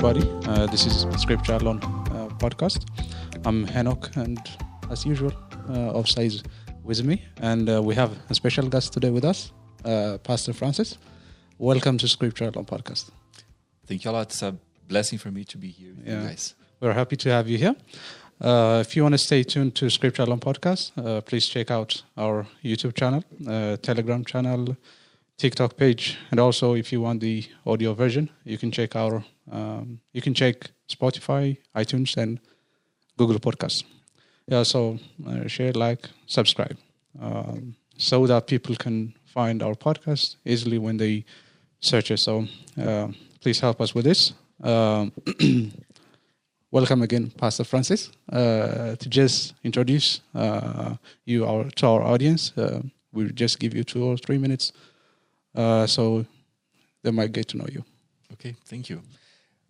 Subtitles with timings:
[0.00, 0.30] everybody.
[0.46, 2.86] Uh, this is Scripture Alone uh, podcast.
[3.44, 4.38] I'm Henok, and
[4.90, 5.32] as usual,
[5.68, 6.42] uh, Ofsa is
[6.84, 9.50] with me, and uh, we have a special guest today with us,
[9.84, 10.98] uh, Pastor Francis.
[11.58, 13.10] Welcome to Scripture Alone podcast.
[13.88, 14.26] Thank you a lot.
[14.28, 14.54] It's a
[14.86, 16.22] blessing for me to be here Yeah.
[16.22, 16.54] you guys.
[16.80, 17.74] We're happy to have you here.
[18.40, 22.02] Uh, if you want to stay tuned to Scripture Alone podcast, uh, please check out
[22.16, 24.76] our YouTube channel, uh, Telegram channel,
[25.38, 30.00] TikTok page, and also if you want the audio version, you can check our um,
[30.12, 32.40] you can check Spotify, iTunes, and
[33.16, 33.84] Google Podcasts.
[34.46, 36.76] Yeah, so uh, share, like, subscribe,
[37.20, 41.24] um, so that people can find our podcast easily when they
[41.80, 42.18] search it.
[42.18, 42.46] So
[42.82, 43.08] uh,
[43.40, 44.32] please help us with this.
[44.62, 45.12] Um,
[46.70, 48.10] welcome again, Pastor Francis.
[48.32, 53.84] Uh, to just introduce uh, you our, to our audience, uh, we'll just give you
[53.84, 54.72] two or three minutes
[55.54, 56.24] uh, so
[57.02, 57.84] they might get to know you.
[58.32, 59.02] Okay, thank you.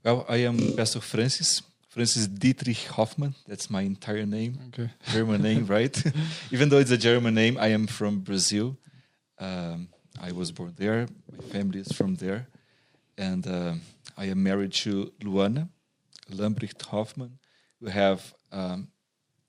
[0.04, 3.34] Well, I am Pastor Francis, Francis Dietrich Hoffmann.
[3.46, 4.58] That's my entire name.
[4.68, 4.90] Okay.
[5.12, 6.02] German name, right?
[6.50, 8.76] Even though it's a German name, I am from Brazil.
[9.38, 9.88] Um,
[10.20, 11.06] I was born there.
[11.30, 12.48] My family is from there.
[13.16, 13.80] And um
[14.18, 15.68] I am married to Luana
[16.28, 17.38] Lambrecht Hoffmann.
[17.80, 18.88] We have um,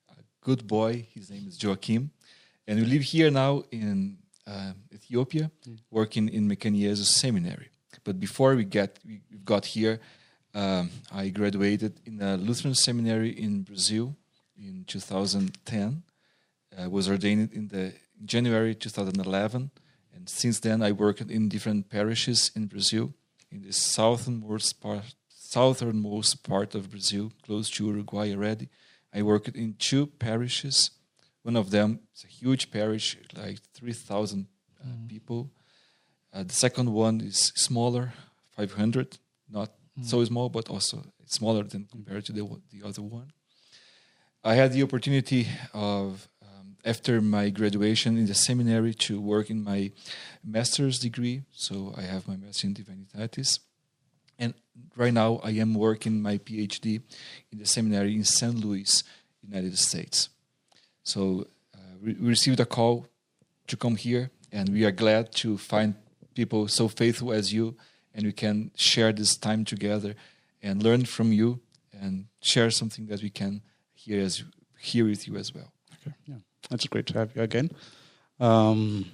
[0.07, 1.07] a good boy.
[1.11, 2.11] His name is Joachim.
[2.67, 4.18] And we live here now in
[4.49, 5.51] uh, Ethiopia,
[5.91, 7.69] working in Mekane Yesus Seminary.
[8.03, 9.99] But before we get we we got here,
[10.53, 14.15] um, I graduated in a Lutheran seminary in Brazil
[14.57, 16.03] in 2010.
[16.77, 19.71] I was ordained in the in January 2011,
[20.15, 23.13] and since then I worked in different parishes in Brazil,
[23.51, 28.69] in the southernmost part, southernmost part of Brazil, close to Uruguay already.
[29.13, 30.91] I worked in two parishes.
[31.43, 34.47] One of them is a huge parish, like 3,000
[34.81, 35.51] uh, people.
[36.33, 38.13] Uh, the second one is smaller,
[38.55, 39.17] 500,
[39.49, 39.71] not
[40.03, 43.31] so small, but also smaller than compared to the, the other one.
[44.43, 49.63] I had the opportunity of, um, after my graduation in the seminary, to work in
[49.63, 49.91] my
[50.43, 51.43] master's degree.
[51.51, 53.59] So I have my master in divinitatis.
[54.37, 54.53] And
[54.95, 57.01] right now I am working my PhD
[57.51, 58.55] in the seminary in St.
[58.55, 59.03] Louis,
[59.41, 60.29] United States.
[61.03, 63.07] So uh, we, received a call
[63.67, 65.95] to come here, and we are glad to find
[66.35, 67.75] people so faithful as you,
[68.13, 70.15] and we can share this time together
[70.61, 71.59] and learn from you
[72.01, 73.61] and share something that we can
[73.93, 74.43] hear as
[74.79, 75.71] hear with you as well.
[75.95, 76.15] Okay.
[76.25, 76.35] Yeah,
[76.69, 77.69] that's great to have you again.
[78.39, 79.05] Um,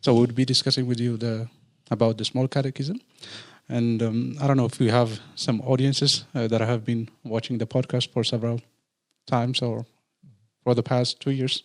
[0.00, 1.48] so we'll be discussing with you the
[1.90, 3.00] about the small catechism,
[3.68, 7.58] and um, I don't know if we have some audiences uh, that have been watching
[7.58, 8.60] the podcast for several
[9.26, 9.86] times or
[10.66, 11.62] for the past two years.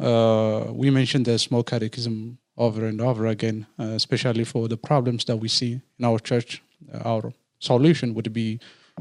[0.00, 5.26] Uh, we mentioned the small catechism over and over again, uh, especially for the problems
[5.26, 6.62] that we see in our church.
[7.04, 8.58] Our solution would be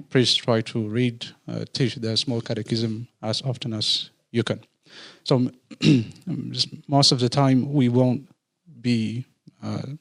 [0.10, 4.60] please try to read, uh, teach the small catechism as often as you can.
[5.24, 5.50] So
[6.88, 8.28] most of the time we won't
[8.82, 9.26] be
[9.64, 9.96] uh,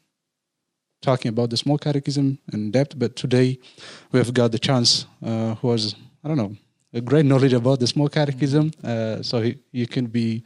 [1.03, 3.61] talking about the small catechism in depth, but today
[4.11, 6.57] we have got the chance uh, who has I don't know
[6.93, 10.43] a great knowledge about the small catechism, uh, so he, you can be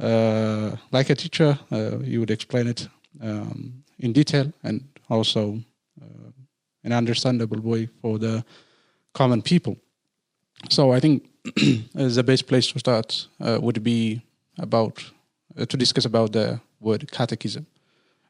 [0.00, 1.58] uh, like a teacher.
[1.70, 2.88] Uh, you would explain it
[3.22, 5.58] um, in detail and also
[6.00, 6.30] uh,
[6.84, 8.44] an understandable way for the
[9.12, 9.76] common people.
[10.70, 11.28] So I think
[11.94, 14.22] the best place to start uh, would be
[14.58, 15.02] about
[15.56, 17.66] to discuss about the word catechism.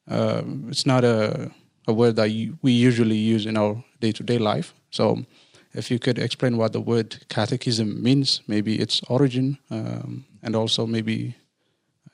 [0.09, 1.51] Um, it's not a,
[1.89, 2.29] a word that
[2.62, 4.75] we usually use in our day-to-day life.
[4.91, 5.25] So
[5.76, 10.87] if you could explain what the word catechism means, maybe its origin, um, and also
[10.87, 11.34] maybe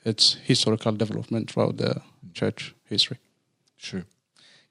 [0.04, 2.02] its historical development throughout the
[2.34, 3.18] church history.
[3.76, 4.04] Sure.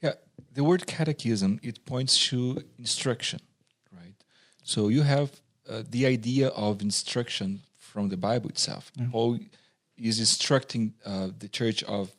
[0.01, 0.13] Yeah,
[0.53, 3.39] the word catechism it points to instruction,
[3.91, 4.15] right?
[4.63, 8.91] So you have uh, the idea of instruction from the Bible itself.
[9.11, 9.39] Paul
[9.97, 12.11] is instructing uh, the church of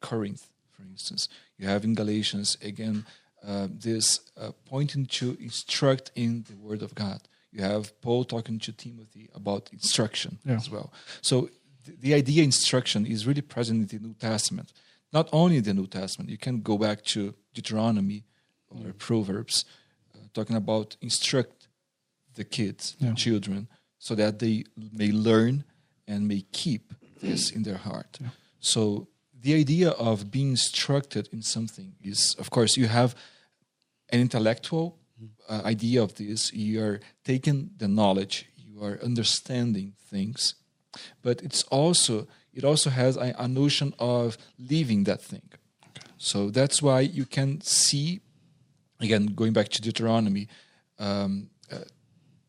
[0.00, 1.28] Corinth, for instance.
[1.58, 3.04] You have in Galatians again
[3.46, 7.20] uh, this uh, pointing to instruct in the Word of God.
[7.52, 10.56] You have Paul talking to Timothy about instruction Yeah.
[10.56, 10.92] as well.
[11.22, 11.48] So
[11.86, 14.72] th- the idea instruction is really present in the New Testament.
[15.12, 18.24] Not only the New Testament, you can go back to Deuteronomy
[18.68, 19.64] or Proverbs,
[20.14, 21.66] uh, talking about instruct
[22.34, 23.14] the kids, Yeah.
[23.14, 23.66] children,
[23.98, 25.64] so that they may learn
[26.06, 28.18] and may keep this in their heart.
[28.60, 29.08] So
[29.42, 33.14] the idea of being instructed in something is, of course, you have
[34.10, 34.98] an intellectual
[35.48, 36.52] uh, idea of this.
[36.52, 40.54] You are taking the knowledge, you are understanding things,
[41.22, 45.48] but it's also it also has a, a notion of leaving that thing.
[46.18, 48.20] So that's why you can see
[49.00, 50.48] again, going back to Deuteronomy,
[50.98, 51.78] um, uh,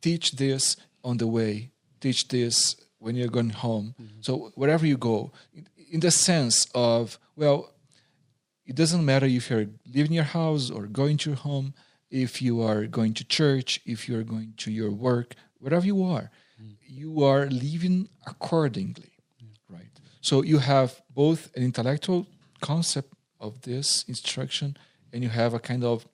[0.01, 3.95] teach this on the way, teach this when you're going home.
[4.19, 5.31] So wherever you go,
[5.91, 7.71] in, the sense of, well,
[8.65, 11.73] it doesn't matter if you're leaving your house or going to your home,
[12.09, 16.31] if you are going to church, if you're going to your work, wherever you are,
[16.61, 16.75] mm.
[16.81, 19.11] you are living accordingly,
[19.69, 19.99] right?
[20.21, 22.27] So you have both an intellectual
[22.61, 24.77] concept of this instruction,
[25.11, 26.07] and you have a kind of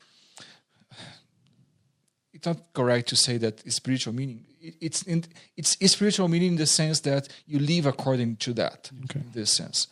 [2.38, 4.46] it's not correct to say that spiritual meaning.
[4.68, 5.24] It, it's in,
[5.56, 8.92] it's spiritual meaning in the sense that you live according to that.
[9.06, 9.20] Okay.
[9.20, 9.88] In this sense,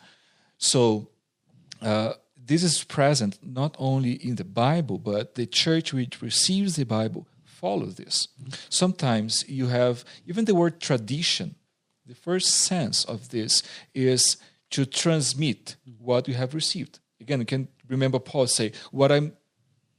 [0.58, 1.08] so
[1.82, 2.12] uh,
[2.46, 7.26] this is present not only in the Bible, but the church which receives the Bible
[7.44, 8.28] follows this.
[8.68, 11.56] Sometimes you have even the word tradition.
[12.06, 13.62] The first sense of this
[13.94, 14.36] is
[14.70, 17.00] to transmit what you have received.
[17.20, 19.32] Again, you can remember Paul say, "What I'm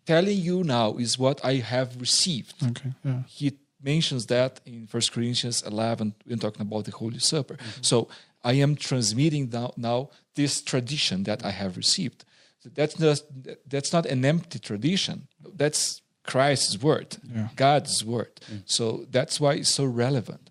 [0.06, 2.94] telling you now is what I have received." Okay.
[3.03, 3.24] Yeah.
[3.27, 7.56] he mentions that in First Corinthians 11 when talking about the Holy Supper.
[7.56, 7.81] Mm-hmm.
[7.81, 8.07] So
[8.44, 12.25] I am transmitting now, now this tradition that I have received.
[12.59, 13.21] So that's not,
[13.68, 15.27] that's not an empty tradition.
[15.56, 17.47] That's Christ's word, Yeah.
[17.56, 18.39] God's word.
[18.51, 18.63] Mm.
[18.65, 20.50] So that's why it's so relevant.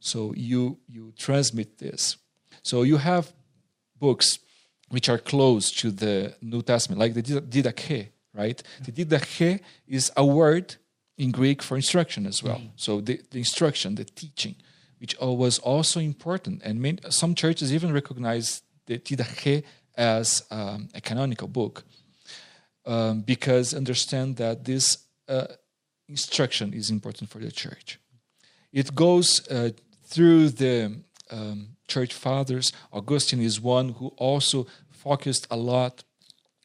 [0.00, 2.16] So you you transmit this.
[2.62, 3.32] So you have
[3.98, 4.38] books
[4.88, 8.62] which are close to the New Testament, like the didache, right?
[8.84, 10.76] The didache is a word
[11.18, 12.62] in Greek for instruction as well.
[12.76, 14.54] So the, the instruction, the teaching,
[15.00, 19.64] which was also important, and many, some churches even recognize the didache
[19.96, 21.84] as um, a canonical book
[22.86, 24.98] um, because understand that this
[25.28, 25.46] uh,
[26.08, 27.98] instruction is important for the church.
[28.72, 29.70] It goes uh,
[30.04, 31.00] through the
[31.30, 32.72] um, church fathers.
[32.92, 36.04] Augustine is one who also focused a lot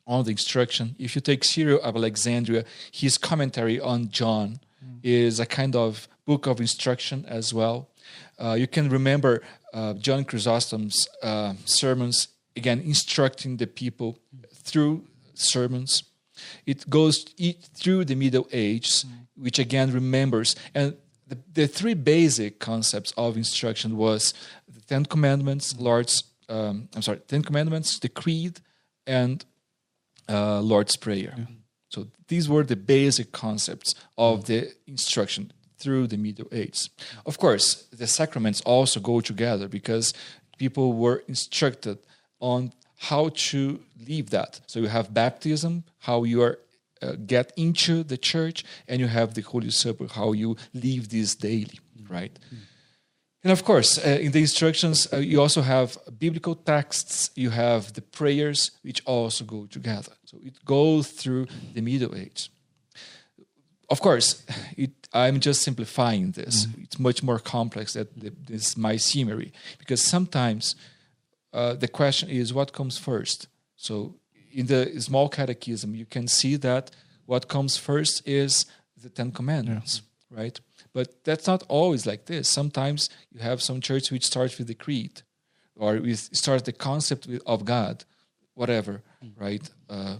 [0.05, 0.95] on the instruction.
[0.99, 4.59] If you take Cyril of Alexandria, his commentary on John
[5.01, 7.89] is a kind of book of instruction as well.
[8.37, 9.41] Uh, you can remember
[9.73, 14.19] uh, John Chrysostom's uh, sermons, again, instructing the people
[14.53, 16.03] through sermons.
[16.65, 17.25] It goes
[17.75, 20.55] through the Middle Ages, which again remembers.
[20.73, 20.95] And
[21.27, 24.33] the, the three basic concepts of instruction was
[24.67, 28.59] the Ten Commandments, Lord's, um, I'm sorry, Ten Commandments, the Creed,
[29.07, 29.45] and
[30.29, 31.35] uh, Lord's Prayer.
[31.89, 36.89] So these were the basic concepts of the instruction through the Middle Ages.
[37.25, 40.13] Of course, the sacraments also go together because
[40.57, 41.99] people were instructed
[42.39, 44.61] on how to live that.
[44.67, 46.59] So you have baptism, how you are
[47.01, 51.35] uh, get into the church, and you have the Holy Supper, how you live this
[51.35, 52.37] daily, right?
[53.43, 57.91] And of course, uh, in the instructions, uh, you also have biblical texts, you have
[57.93, 60.13] the prayers, which also go together.
[60.25, 62.49] So it goes through the Middle Age.
[63.89, 64.45] Of course,
[64.77, 66.67] it, I'm just simplifying this.
[66.81, 70.75] It's much more complex than the, this mycemery, because sometimes
[71.51, 73.47] uh, the question is what comes first.
[73.75, 74.15] So
[74.51, 76.91] in the small catechism, you can see that
[77.25, 78.65] what comes first is
[78.95, 80.01] the Ten Commandments,
[80.31, 80.59] right?
[80.93, 82.47] But that's not always like this.
[82.47, 85.23] Sometimes you have some church which starts with the creed,
[85.75, 88.05] or with starts the concept of God,
[88.53, 89.01] whatever,
[89.35, 89.67] right?
[89.89, 90.17] Uh,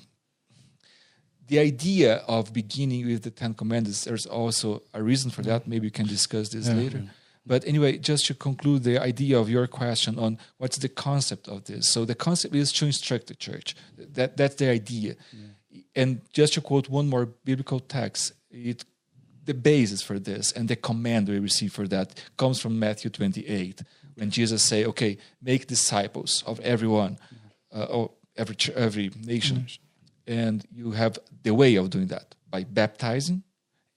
[1.48, 5.68] the idea of beginning with the Ten Commandments, there's also a reason for that.
[5.68, 6.76] Maybe we can discuss this Yeah.
[6.76, 7.04] later.
[7.46, 11.66] But anyway, just to conclude the idea of your question on what's the concept of
[11.66, 11.90] this.
[11.90, 13.76] So the concept is to instruct the church.
[13.98, 15.16] That that's the idea.
[15.94, 18.86] And just to quote one more biblical text, it
[19.46, 23.82] the basis for this and the command we receive for that comes from Matthew 28,
[24.16, 27.18] when Jesus say, "Okay, make disciples of everyone,
[27.72, 29.68] uh, or every every nation,"
[30.28, 33.44] and you have the way of doing that by baptizing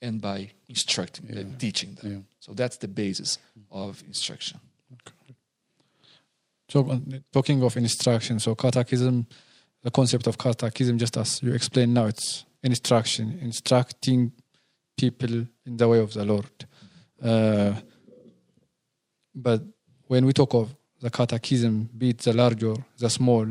[0.02, 2.12] and by instructing, uh, teaching them.
[2.12, 2.18] Yeah.
[2.40, 3.38] So that's the basis
[3.70, 4.60] of instruction.
[6.68, 6.98] So, uh,
[7.32, 9.26] talking of instruction, so catechism,
[9.82, 14.32] the concept of catechism, just as you explained now, it's instruction, instructing
[14.96, 16.66] people in the way of the Lord.
[17.22, 17.74] Uh,
[19.34, 19.62] but
[20.06, 23.46] when we talk of the catechism, be it the large or the small,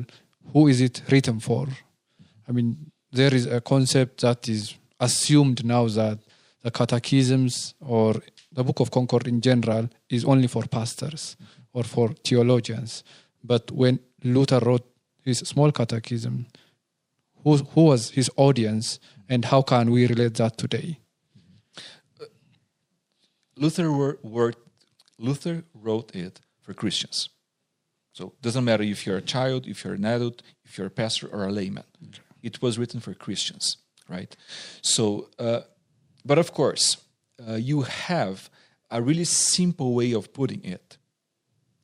[0.51, 1.67] who is it written for?
[2.47, 6.19] I mean, there is a concept that is assumed now that
[6.61, 8.15] the catechisms or
[8.51, 11.37] the Book of Concord in general is only for pastors
[11.73, 13.03] or for theologians.
[13.43, 14.87] But when Luther wrote
[15.21, 16.47] his small catechism,
[17.43, 18.99] who, who was his audience
[19.29, 20.99] and how can we relate that today?
[23.57, 24.55] Luther wor- word,
[25.17, 27.29] Luther wrote it for Christians.
[28.13, 30.91] So it doesn't matter if you're a child, if you're an adult, if you're a
[30.91, 31.83] pastor or a layman.
[32.41, 33.77] It was written for Christians.
[34.07, 34.35] right?
[34.81, 35.62] So, uh,
[36.24, 36.97] but of course,
[37.47, 38.50] uh, you have
[38.91, 40.97] a really simple way of putting it,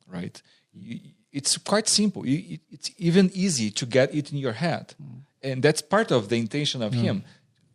[0.08, 0.40] right?
[0.72, 1.00] You,
[1.32, 2.26] it's quite simple.
[2.28, 4.94] You, it- it's even easy to get it in your head,
[5.42, 7.24] and that's part of the intention of him.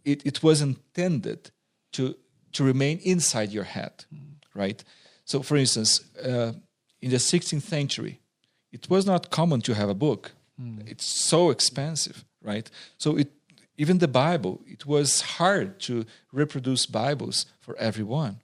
[0.04, 1.50] It, it was intended
[1.92, 2.14] to
[2.52, 4.04] to remain inside your head,
[4.54, 4.82] right?
[5.24, 6.52] So, for instance, uh,
[7.00, 8.20] in the 16th century,
[8.72, 10.32] it was not common to have a book.
[10.58, 10.80] Hmm.
[10.86, 12.70] It's so expensive, right?
[12.98, 13.30] So it
[13.78, 18.40] even the Bible, it was hard to reproduce Bibles for everyone.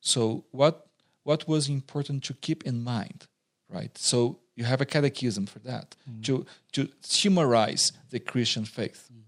[0.00, 0.86] So what
[1.22, 3.26] what was important to keep in mind,
[3.68, 3.96] right?
[3.98, 6.20] So you have a catechism for that hmm.
[6.22, 9.20] to to summarize the Christian faith, hmm.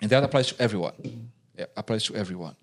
[0.00, 0.94] and that applies to everyone.
[1.58, 2.56] Yeah, applies to everyone.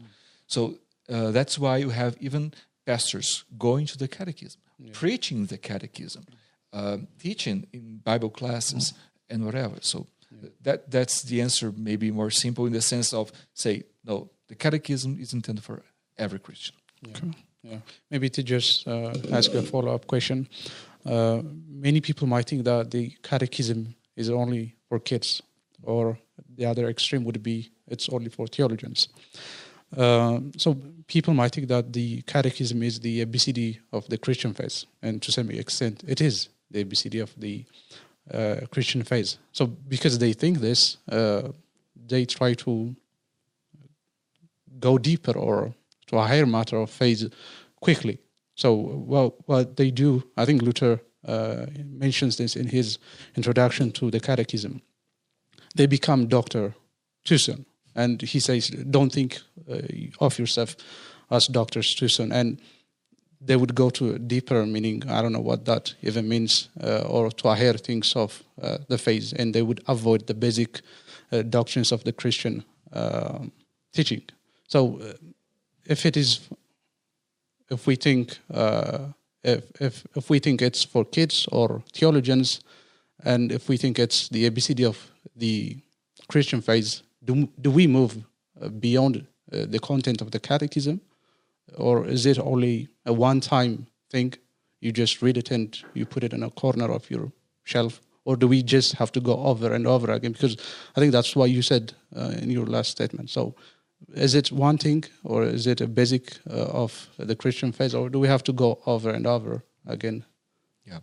[0.49, 2.53] So uh, that's why you have even
[2.85, 4.61] pastors going to the catechism,
[4.93, 6.25] preaching the catechism,
[6.73, 8.93] um, teaching in Bible classes
[9.29, 9.77] and whatever.
[9.81, 10.07] So
[10.61, 11.71] that that's the answer.
[11.75, 15.83] Maybe more simple in the sense of say no, the catechism is intended for
[16.17, 16.75] every Christian.
[17.63, 17.79] Yeah.
[18.09, 20.47] Maybe to just uh, ask a follow up question.
[21.05, 25.41] Uh, many people might think that the catechism is only for kids,
[25.83, 26.17] or
[26.57, 29.09] the other extreme would be it's only for theologians.
[29.95, 30.77] Uh, so
[31.07, 35.31] people might think that the catechism is the ABCD of the Christian faith, and to
[35.31, 37.65] some extent, it is the ABCD of the
[38.31, 39.37] uh, Christian faith.
[39.51, 41.49] So because they think this, uh,
[42.07, 42.95] they try to
[44.79, 45.73] go deeper or
[46.07, 47.31] to a higher matter of faith
[47.81, 48.19] quickly.
[48.55, 52.97] So, well, what they do, I think Luther uh, mentions this in his
[53.35, 54.81] introduction to the Catechism.
[55.75, 56.75] They become doctor
[57.23, 57.65] too soon,
[57.99, 59.81] and he says, "Don't think uh,
[60.19, 60.75] of yourself
[61.29, 62.59] as doctors too soon." And
[63.41, 65.03] they would go to a deeper meaning.
[65.09, 68.97] I don't know what that even means, uh, or to higher things of uh, the
[68.97, 70.81] faith, and they would avoid the basic
[71.31, 72.63] uh, doctrines of the Christian
[72.93, 73.39] uh,
[73.93, 74.21] teaching.
[74.67, 75.13] So, uh,
[75.85, 76.39] if it is,
[77.69, 79.13] if we think, uh,
[79.43, 82.61] if if if we think it's for kids or theologians,
[83.25, 85.77] and if we think it's the ABCD of the
[86.27, 88.11] Christian faith, do do we move
[88.61, 90.99] uh, beyond uh, the content of the Catechism,
[91.75, 94.33] or is it only a one-time thing?
[94.81, 97.31] You just read it and you put it in a corner of your
[97.63, 100.31] shelf, or do we just have to go over and over again?
[100.31, 100.55] Because
[100.95, 103.29] I think that's what you said uh, in your last statement.
[103.29, 103.53] So,
[104.13, 108.09] is it one thing, or is it a basic uh, of the Christian faith, or
[108.09, 110.25] do we have to go over and over again?
[110.85, 110.99] Yeah,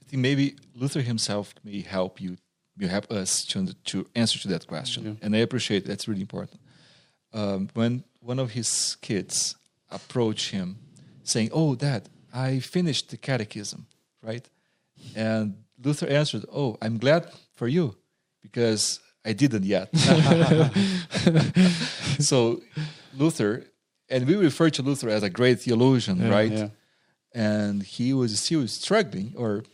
[0.00, 2.36] I think maybe Luther himself may help you,
[2.78, 6.60] you help us to to answer to that question, and I appreciate that's really important.
[7.32, 9.56] Um, when one of his kids
[9.90, 10.76] approached him,
[11.22, 13.86] saying, "Oh, Dad, I finished the catechism,
[14.22, 14.48] right?"
[15.14, 17.96] and Luther answered, "Oh, I'm glad for you,
[18.42, 19.94] because I didn't yet."
[22.20, 22.60] so
[23.16, 23.64] Luther,
[24.08, 26.52] and we refer to Luther as a great theologian, right?
[26.52, 26.68] yeah.
[27.34, 29.64] And he was still struggling or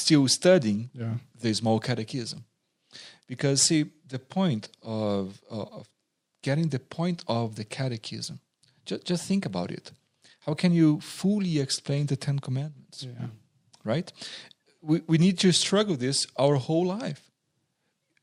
[0.00, 1.14] still studying Yeah.
[1.40, 2.44] the small catechism.
[3.26, 5.88] Because, see, the point of, of
[6.42, 8.40] getting the point of the catechism,
[8.86, 9.92] just, just think about it.
[10.46, 13.02] How can you fully explain the Ten Commandments?
[13.04, 13.26] Yeah.
[13.84, 14.10] right?
[14.80, 17.22] We, we need to struggle this our whole life.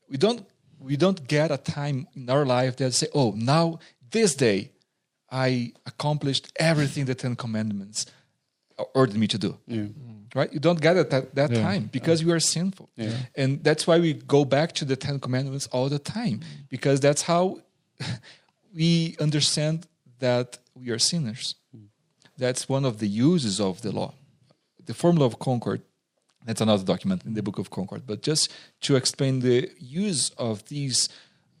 [0.08, 0.44] We don't
[0.78, 3.78] we don't get a time in our life that say, oh, now
[4.10, 4.70] this day
[5.30, 8.06] I accomplished everything the Ten Commandments
[8.94, 9.56] ordered me to do.
[9.66, 9.86] Yeah.
[10.34, 10.52] Right?
[10.52, 11.62] You don't get it at that Yeah.
[11.62, 12.90] time because you are sinful.
[13.34, 17.22] And that's why we go back to the Ten Commandments all the time because that's
[17.22, 17.60] how
[18.74, 19.86] we understand
[20.18, 21.54] that we are sinners.
[22.38, 24.12] That's one of the uses of the law.
[24.84, 25.80] The Formula of Concord,
[26.44, 28.52] that's another document in the Book of Concord, but just
[28.82, 31.08] to explain the use of these,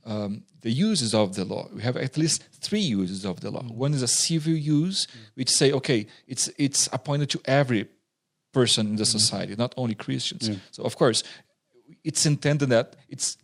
[0.04, 3.62] um, the uses of the law, we have at least three uses of the law.
[3.62, 3.74] Mm.
[3.84, 5.10] One is a civil use, mm.
[5.36, 7.86] which say, okay, it's, it's appointed to every
[8.52, 9.16] person in the mm.
[9.18, 10.50] society, not only Christians.
[10.72, 11.22] So, of course,
[12.02, 13.36] it's intended that it's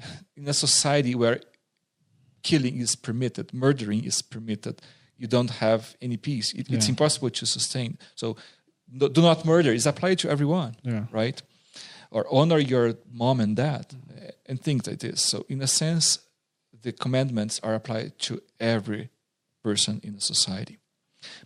[0.36, 1.38] in a society where
[2.42, 4.82] killing is permitted, murdering is permitted,
[5.16, 6.52] you don't have any peace.
[6.54, 7.98] It, It's impossible to sustain.
[8.16, 8.36] So,
[8.98, 11.04] do not murder is applied to everyone, Yeah.
[11.12, 11.40] right?
[12.10, 13.86] Or honor your mom and dad,
[14.46, 15.22] and things like this.
[15.22, 16.18] So, in a sense,
[16.84, 19.10] the commandments are applied to every
[19.62, 20.78] person in a society.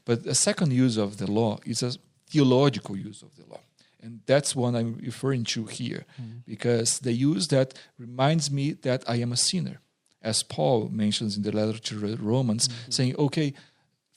[0.04, 1.92] But the second use of the law is a
[2.28, 3.60] theological use of the law.
[4.02, 6.38] And that's what I'm referring to here, mm-hmm.
[6.46, 9.80] because the use that reminds me that I am a sinner,
[10.22, 12.90] as Paul mentions in the letter to the Romans, mm-hmm.
[12.90, 13.54] saying, okay,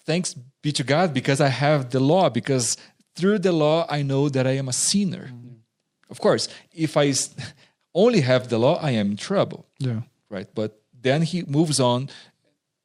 [0.06, 2.78] thanks be to God because I have the law, because
[3.16, 5.26] through the law I know that I am a sinner.
[5.26, 5.56] Mm-hmm.
[6.10, 7.14] Of course, if I
[7.94, 10.02] only have the law, I am in trouble Yeah.
[10.30, 10.48] right?
[10.54, 12.10] But then he moves on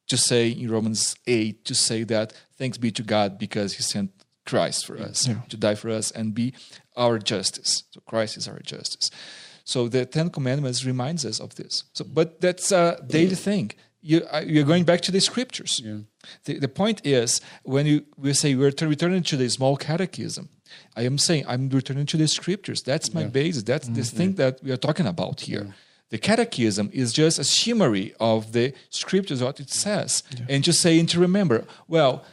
[0.07, 4.11] to say in Romans 8 to say that thanks be to God because he sent
[4.45, 5.41] Christ for us Yeah.
[5.49, 6.53] to die for us and be
[6.95, 7.83] our justice.
[7.91, 9.11] So Christ is our justice.
[9.65, 11.83] So the Ten Commandments reminds us of this.
[11.93, 13.71] So, but that's a daily thing.
[14.01, 15.81] You, uh, you're going back to the scriptures.
[15.83, 15.97] Yeah.
[16.45, 20.47] The, the point is when you we say we're returning to the small catechism,
[20.95, 22.81] I am saying I'm returning to the scriptures.
[22.81, 23.63] That's my basis.
[23.63, 25.73] That's this thing that we are talking about here.
[26.09, 31.07] The catechism is just a summary of the scriptures, what it says, and just saying
[31.07, 31.65] to remember.
[31.87, 32.23] Well,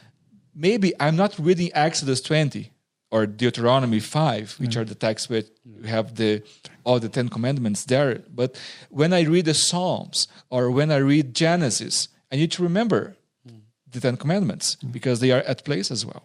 [0.55, 2.71] maybe I'm not reading Exodus 20
[3.11, 6.41] or Deuteronomy 5, which are the texts where you have the
[6.83, 8.23] all the Ten Commandments there.
[8.33, 8.57] But
[8.89, 13.15] when I read the Psalms or when I read Genesis, I need to remember
[13.47, 13.57] hmm.
[13.91, 14.89] the Ten Commandments hmm.
[14.91, 16.23] because they are at place as well.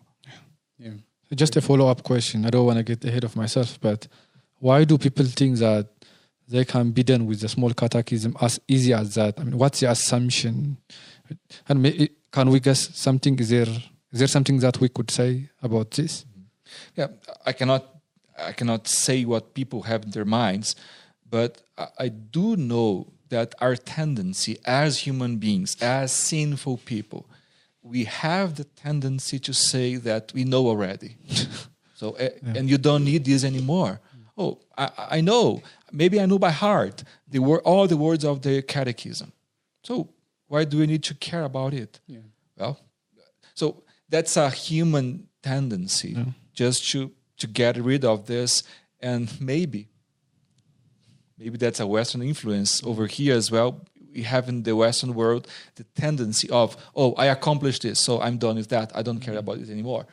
[0.78, 0.92] Yeah.
[1.34, 2.44] Just a follow up question.
[2.46, 4.08] I don't want to get ahead of myself, but
[4.58, 5.88] why do people think that
[6.50, 9.38] they can be done with the small catechism as easy as that?
[9.38, 10.76] I mean, what's the assumption?
[11.68, 13.38] And may, can we guess something?
[13.38, 13.68] Is there
[14.12, 16.24] is there something that we could say about this?
[16.96, 17.08] Yeah,
[17.46, 17.86] I cannot
[18.38, 20.74] I cannot say what people have in their minds,
[21.28, 21.62] but
[21.98, 27.26] I, do know that our tendency as human beings, as sinful people,
[27.82, 31.16] we have the tendency to say that we know already.
[31.94, 34.00] so uh, and you don't need this anymore.
[34.36, 35.62] Oh, I, I know.
[35.92, 39.32] Maybe I know by heart the word, all the words of the catechism.
[39.82, 40.10] So
[40.48, 42.00] why do we need to care about it?
[42.06, 42.18] Yeah.
[42.56, 42.80] Well,
[43.54, 46.16] so that's a human tendency
[46.52, 48.62] just to to get rid of this
[49.00, 49.88] and maybe
[51.38, 53.80] maybe that's a western influence over here as well.
[54.14, 58.38] We have in the western world the tendency of oh i accomplished this so i'm
[58.38, 58.90] done with that.
[58.94, 59.50] I don't care mm-hmm.
[59.50, 60.06] about it anymore.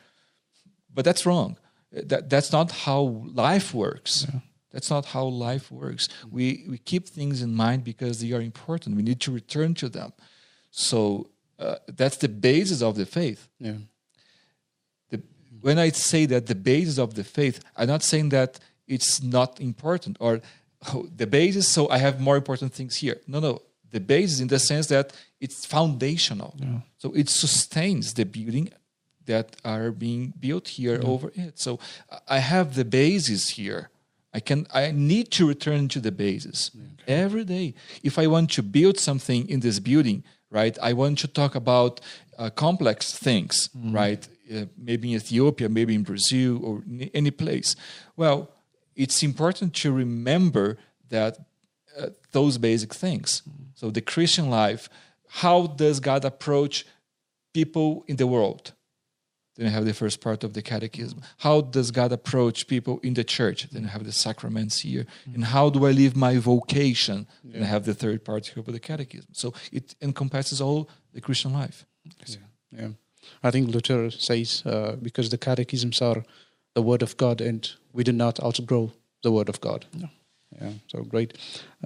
[0.94, 1.58] But that's wrong.
[1.92, 3.00] That that's not how
[3.34, 4.26] life works
[4.70, 8.96] that's not how life works we we keep things in mind because they are important
[8.96, 10.12] we need to return to them
[10.70, 11.28] so
[11.58, 13.78] uh, that's the basis of the faith Yeah.
[15.10, 15.20] the,
[15.60, 19.60] when I say that the basis of the faith, I'm not saying that it's not
[19.60, 20.40] important or
[20.94, 23.16] oh, the basis, so I have more important things here.
[23.26, 23.62] No, no.
[23.90, 26.54] The basis in the sense that it's foundational.
[26.98, 28.70] So it sustains the building
[29.26, 31.58] that are being built here over it.
[31.58, 31.78] So
[32.28, 33.88] I have the basis here.
[34.32, 36.70] I can I need to return to the basis
[37.06, 37.74] every day.
[38.02, 40.78] If I want to build something in this building, right?
[40.82, 42.00] I want to talk about
[42.38, 44.26] uh, complex things, right?
[44.54, 47.76] Uh, maybe in Ethiopia, maybe in Brazil, or n- any place.
[48.16, 48.50] Well,
[48.96, 50.76] it's important to remember
[51.08, 51.38] that
[51.98, 53.42] uh, those basic things.
[53.74, 54.88] So the Christian life,
[55.28, 56.86] how does God approach
[57.52, 58.72] people in the world?
[59.58, 61.20] Then you have the first part of the catechism.
[61.38, 63.68] How does God approach people in the church?
[63.70, 65.04] Then you have the sacraments here.
[65.34, 67.26] And how do I live my vocation?
[67.42, 69.30] Then I have the third part here of the catechism.
[69.32, 71.84] So it encompasses all the Christian life.
[72.70, 72.90] Yeah.
[73.42, 76.22] I think Luther says uh, because the catechisms are
[76.74, 78.92] the word of God and we do not outgrow
[79.24, 79.86] the word of God.
[79.92, 80.70] Yeah.
[80.86, 81.36] So great.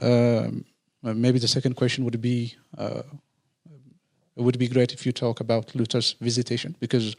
[0.03, 0.67] Um,
[1.03, 3.03] uh, maybe the second question would be uh,
[4.37, 7.17] it would be great if you talk about Luther's visitation because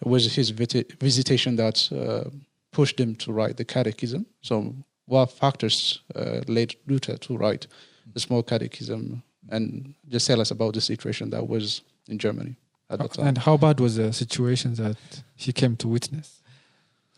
[0.00, 2.30] it was his viti- visitation that uh,
[2.72, 4.26] pushed him to write the catechism.
[4.40, 4.74] So
[5.06, 7.66] what factors uh, led Luther to write
[8.12, 12.56] the small catechism and just tell us about the situation that was in Germany
[12.88, 13.26] at that time.
[13.26, 14.96] And how bad was the situation that
[15.34, 16.40] he came to witness?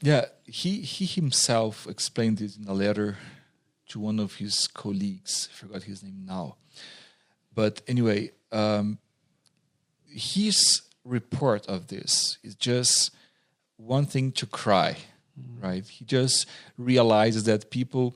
[0.00, 3.18] Yeah, he, he himself explained it in a letter
[3.88, 5.48] to one of his colleagues.
[5.52, 6.56] I forgot his name now.
[7.54, 8.98] But anyway, um,
[10.06, 13.10] his report of this is just
[13.76, 14.96] one thing to cry,
[15.60, 15.86] right?
[15.86, 16.46] He just
[16.78, 18.14] realizes that people,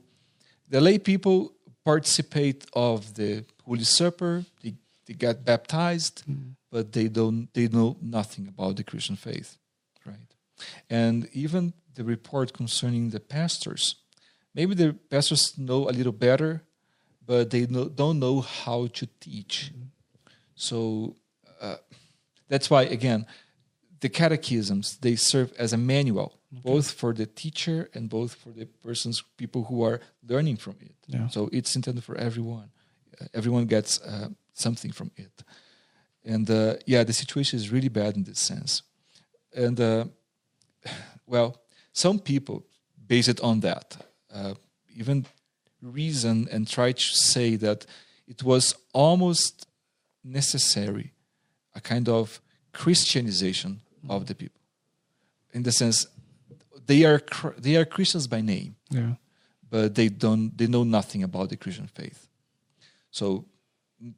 [0.69, 1.53] the lay people,
[1.85, 4.45] participate of the Holy Supper.
[4.63, 4.75] They,
[5.07, 6.25] they get baptized,
[6.71, 7.49] but they don't.
[7.55, 9.57] They know nothing about the Christian faith,
[10.05, 10.17] right?
[10.91, 13.97] And even the report concerning the pastors,
[14.55, 16.63] maybe the pastors know a little better,
[17.25, 19.73] but they don't know how to teach.
[20.55, 21.17] So
[21.61, 21.77] uh,
[22.49, 23.27] that's why again
[24.01, 28.67] the catechisms they serve as a manual both for the teacher and both for the
[28.83, 30.95] persons people who are learning from it.
[31.07, 31.29] Yeah.
[31.29, 32.71] so it's intended for everyone.
[33.21, 35.43] Uh, everyone gets uh, something from it.
[36.25, 38.83] And uh, yeah the situation is really bad in this sense.
[39.55, 40.05] And uh,
[41.27, 41.61] well
[41.93, 42.65] some people
[43.07, 43.97] base it on that.
[44.33, 44.55] Uh,
[44.95, 45.27] even
[45.83, 47.87] reason and try to say that
[48.27, 49.67] it was almost
[50.25, 51.13] necessary
[51.77, 52.41] a kind of
[52.73, 54.61] Christianization of the people,
[55.53, 56.07] in the sense
[56.87, 57.21] they are
[57.59, 59.15] they are Christians by name, Yeah.
[59.71, 62.29] but they don't they know nothing about the Christian faith.
[63.11, 63.45] So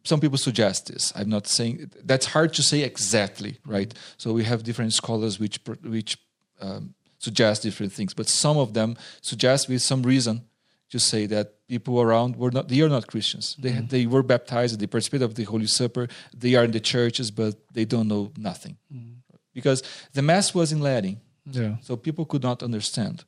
[0.05, 1.13] some people suggest this.
[1.17, 3.93] I'm not saying that's hard to say exactly, right?
[4.17, 6.19] So we have different scholars which which
[6.61, 10.43] um, suggest different things, but some of them suggest with some reason
[10.91, 13.57] to say that people around were not they are not Christians.
[13.59, 13.87] They Mm-hmm.
[13.89, 17.55] they were baptized, they participated of the Holy Supper, they are in the churches, but
[17.73, 19.15] they don't know nothing Mm-hmm.
[19.55, 21.77] because the mass was in Latin, Yeah.
[21.83, 23.25] so people could not understand.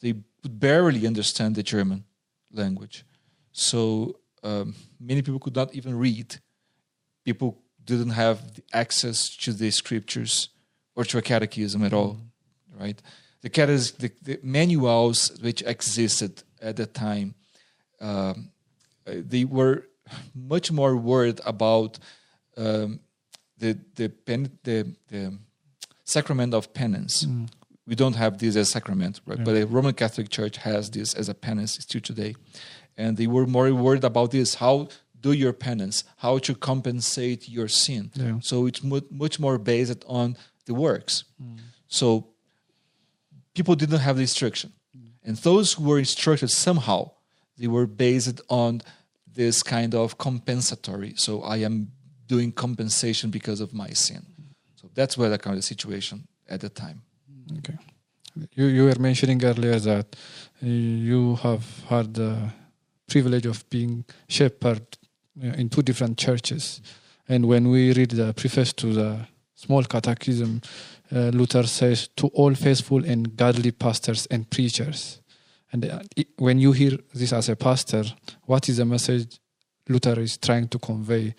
[0.00, 2.04] They could barely understand the German
[2.52, 3.04] language,
[3.52, 6.36] so um, many people could not even read.
[7.24, 10.48] People didn't have the access to the scriptures
[10.96, 12.18] or to a catechism at all,
[12.80, 13.00] right?
[13.40, 17.34] The, catech- the, the manuals which existed at the time,
[18.00, 18.50] um,
[19.06, 19.86] they were
[20.34, 21.98] much more worried about
[22.56, 23.00] um,
[23.58, 25.38] the the, pen, the the
[26.04, 27.26] sacrament of penance.
[27.86, 29.44] We don't have this as a sacrament, right?
[29.44, 32.34] But the Roman Catholic Church has this as a penance still today,
[32.96, 34.88] and they were more worried about this: how
[35.24, 38.10] do your penance, how to compensate your sin.
[38.14, 38.38] Yeah.
[38.42, 41.24] So it's mu- much more based on the works.
[41.88, 42.28] So
[43.54, 44.72] people didn't have the instruction,
[45.24, 47.10] and those who were instructed somehow
[47.56, 48.82] they were based on
[49.34, 51.14] this kind of compensatory.
[51.16, 51.92] So I am
[52.26, 54.24] doing compensation because of my sin.
[54.76, 57.02] So that's where the kind of situation at the time.
[57.58, 57.76] Okay.
[58.54, 60.16] You you were mentioning earlier that
[60.60, 62.50] you have had the
[63.06, 64.82] privilege of being shepherd
[65.40, 66.80] in two different churches,
[67.28, 70.60] and when we read the preface to the small catechism,
[71.14, 75.20] uh, Luther says to all faithful and godly pastors and preachers.
[75.72, 76.02] And uh,
[76.36, 78.04] when you hear this as a pastor,
[78.44, 79.38] what is the message
[79.88, 81.34] Luther is trying to convey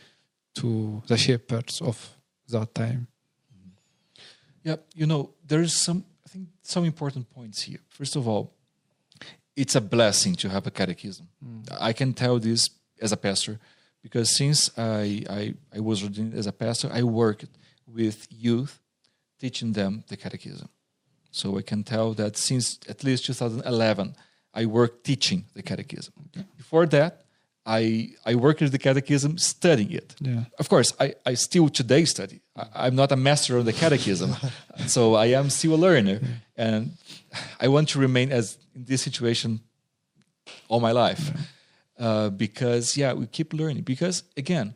[0.56, 2.16] to the shepherds of
[2.50, 3.08] that time?
[4.64, 7.80] Yeah, you know, there's some I think some important points here.
[7.90, 8.54] First of all,
[9.56, 11.28] it's a blessing to have a catechism.
[11.80, 12.70] I can tell this
[13.02, 13.60] as a pastor
[14.02, 17.46] because since I, I, I was ordained as a pastor, I worked
[17.88, 18.80] with youth
[19.46, 20.70] teaching them the catechism.
[21.40, 24.16] So I can tell that since at least 2011,
[24.62, 26.14] I worked teaching the catechism.
[26.58, 27.12] Before that,
[27.78, 27.84] I,
[28.26, 30.16] I worked with the catechism studying it.
[30.20, 30.44] Yeah.
[30.62, 32.38] Of course, I, I still today study.
[32.56, 34.32] I, I'm not a master of the catechism,
[34.96, 36.20] so I am still a learner,
[36.56, 36.80] and
[37.60, 39.60] I want to remain as in this situation
[40.70, 41.24] all my life,
[42.00, 43.84] uh, because yeah, we keep learning.
[43.84, 44.68] Because again,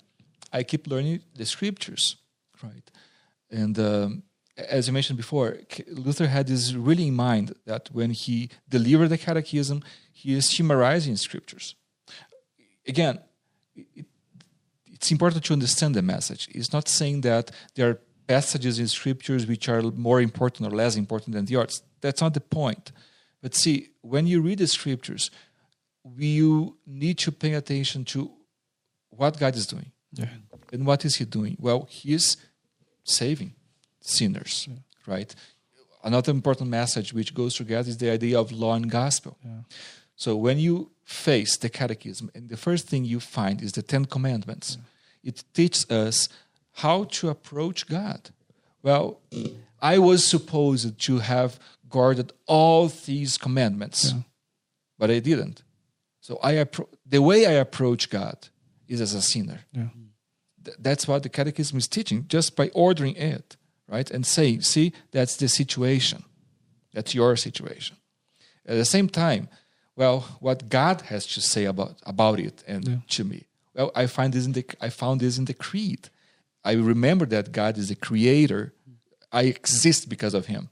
[0.52, 2.18] I keep learning the scriptures,
[2.64, 2.88] right?
[3.52, 4.24] And um,
[4.68, 9.18] as you mentioned before, Luther had this really in mind that when he delivered the
[9.18, 11.76] catechism, he is summarizing scriptures.
[12.88, 13.20] Again,
[13.76, 14.06] it,
[14.86, 16.50] it's important to understand the message.
[16.52, 20.96] It's not saying that there are passages in scriptures which are more important or less
[20.96, 21.82] important than the others.
[22.02, 22.92] That's not the point.
[23.42, 25.32] But see, when you read the scriptures,
[26.18, 28.32] you need to pay attention to
[29.10, 29.92] what God is doing.
[30.12, 30.30] Yeah.
[30.74, 31.56] And what is He doing?
[31.60, 32.38] Well, He is
[33.04, 33.56] saving
[34.02, 34.68] sinners,
[35.08, 35.34] right?
[36.04, 39.38] Another important message which goes together is the idea of law and gospel.
[40.16, 44.06] So when you face the catechism, and the first thing you find is the Ten
[44.06, 44.78] Commandments,
[45.24, 46.30] it teaches us
[46.74, 48.30] how to approach God.
[48.82, 49.20] Well,
[49.82, 51.60] I was supposed to have
[51.90, 54.14] guarded all these commandments,
[54.98, 55.64] but I didn't.
[56.22, 58.48] So I appro- the way I approach God
[58.88, 59.62] is as a sinner.
[59.74, 59.88] Yeah.
[60.64, 63.58] Th- that's what the catechism is teaching just by ordering it
[63.90, 64.10] right?
[64.12, 66.24] And say, see that's the situation.
[66.94, 67.98] That's your situation.
[68.66, 69.50] At the same time
[70.00, 73.40] well what god has to say about about it and to me.
[73.76, 76.10] Well i find this in the i found this in the creed.
[76.64, 78.74] I remember that god is the creator.
[79.32, 80.64] I exist because of him.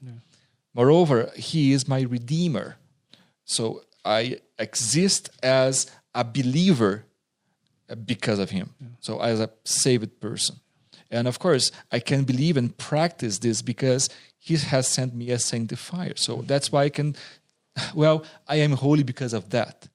[0.74, 2.76] Moreover he is my redeemer.
[3.44, 5.74] So i exist as
[6.14, 7.04] a believer
[8.12, 8.68] because of him.
[9.00, 10.56] So as a saved person.
[11.10, 15.44] And of course, I can believe and practice this because he has sent me as
[15.44, 16.16] sanctifier.
[16.16, 17.16] So that's why I can,
[17.94, 19.88] well, I am holy because of that.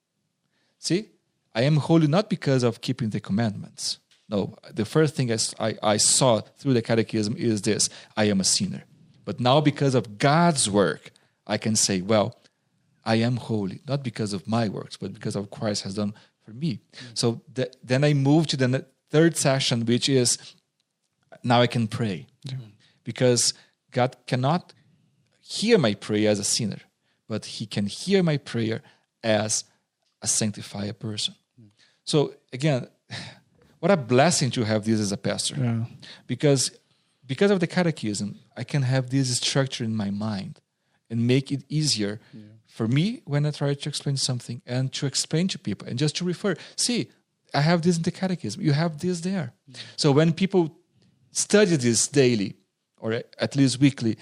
[0.79, 1.09] See,
[1.53, 3.99] I am holy not because of keeping the commandments.
[4.29, 8.43] No, the first thing I I saw through the catechism is this I am a
[8.43, 8.83] sinner.
[9.25, 11.11] But now, because of God's work,
[11.45, 12.35] I can say, well,
[13.05, 16.51] I am holy, not because of my works, but because of Christ has done for
[16.51, 16.79] me.
[16.93, 17.17] Mm.
[17.17, 20.37] So th- then I move to the third session, which is
[21.43, 22.27] now I can pray.
[23.03, 23.53] Because
[23.91, 24.73] God cannot
[25.41, 26.79] hear my prayer as a sinner,
[27.27, 28.81] but He can hear my prayer
[29.23, 29.63] as
[30.21, 31.35] a sanctified person.
[32.05, 32.87] So again,
[33.79, 35.85] what a blessing to have this as a pastor Yeah.
[36.27, 36.71] because
[37.25, 40.61] because of the catechism i can have this structure in my mind
[41.09, 42.19] and make it easier
[42.65, 46.15] for me when i try to explain something and to explain to people and just
[46.17, 47.09] to refer see
[47.55, 48.63] I have this in the catechism.
[48.63, 49.53] You have this there.
[49.69, 49.75] Mm.
[49.95, 50.75] So when people
[51.33, 52.55] study this daily,
[52.97, 54.17] or at least weekly,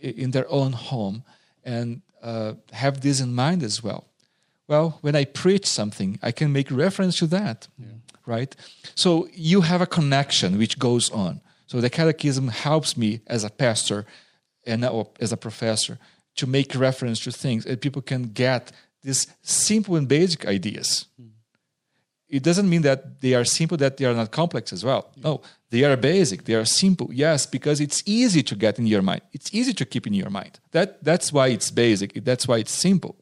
[0.00, 1.22] in their own home,
[1.64, 4.08] and uh, have this in mind as well.
[4.68, 7.68] Well, when I preach something, I can make reference to that,
[8.26, 8.56] right?
[8.96, 11.40] So you have a connection which goes on.
[11.66, 14.06] So the catechism helps me as a pastor
[14.66, 14.84] and
[15.20, 15.98] as a professor
[16.36, 21.06] to make reference to things, and people can get these simple and basic ideas
[22.28, 25.10] it doesn't mean that they are simple that they are not complex as well.
[25.16, 26.44] No they are basic.
[26.44, 29.22] They are simple yes because it's easy to get in your mind.
[29.32, 30.60] It's easy to keep in your mind.
[30.72, 32.24] That that's why it's basic.
[32.24, 33.16] That's why it's simple.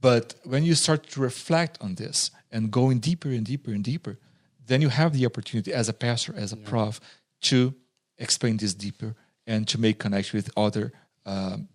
[0.00, 4.18] But when you start to reflect on this and going deeper and deeper and deeper
[4.66, 7.00] then you have the opportunity as a pastor as a prof
[7.40, 7.74] to
[8.18, 9.14] explain this deeper
[9.46, 10.92] and to make connection with other
[11.24, 11.68] um,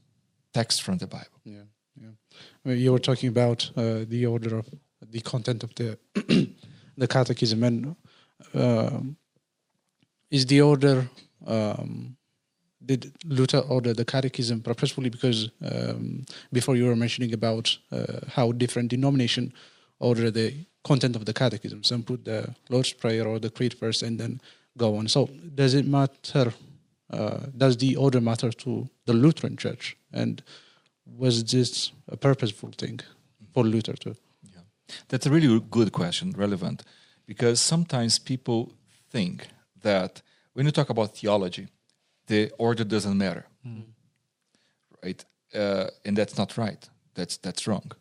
[0.54, 1.39] texts from the bible.
[1.43, 1.63] Yeah,
[1.95, 2.10] yeah.
[2.65, 4.67] I mean, you were talking about uh, the order of
[5.12, 5.97] the content of the
[6.97, 7.95] the catechism, and
[8.54, 9.15] um,
[10.30, 11.08] is the order
[11.45, 12.15] um,
[12.84, 18.52] did Luther order the catechism purposefully because um, before you were mentioning about uh, how
[18.52, 19.54] different denomination
[20.00, 21.84] order the content of the catechism.
[21.84, 24.41] Some put the Lord's Prayer or the Creed first, and then
[24.78, 25.08] go on.
[25.08, 26.54] So does it matter?
[27.10, 29.97] Uh, does the order matter to the Lutheran Church?
[30.13, 30.41] And
[31.06, 33.02] was this a purposeful thing
[33.54, 34.15] for Luther to?
[35.10, 36.84] That's a really good question, relevant,
[37.25, 38.73] because sometimes people
[39.10, 39.47] think
[39.82, 40.21] that
[40.54, 41.67] when you talk about theology,
[42.27, 43.45] the order doesn't matter,
[45.04, 45.25] right?
[45.54, 46.89] Uh, and that's not right.
[47.15, 47.91] That's that's wrong.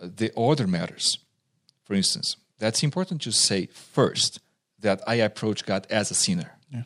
[0.00, 1.18] Uh, the order matters.
[1.84, 4.40] For instance, that's important to say first
[4.80, 6.82] that I approach God as a sinner, Yeah.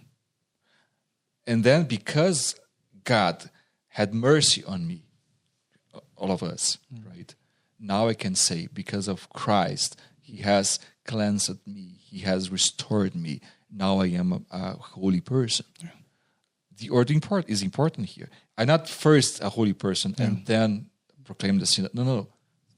[1.47, 2.55] and then because
[3.05, 3.51] God
[3.89, 5.03] had mercy on me,
[6.17, 7.35] all of us, right?
[7.81, 13.41] Now I can say, because of Christ, He has cleansed me, He has restored me.
[13.73, 15.67] Now I am a, a holy person.
[16.77, 18.29] The ordering part is important here.
[18.57, 20.91] I'm not first a holy person and then
[21.25, 21.89] proclaim the sin.
[21.93, 22.29] No, no, no.